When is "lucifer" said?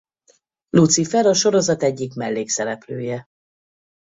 0.69-1.25